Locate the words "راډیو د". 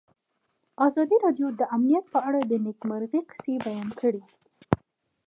1.25-1.61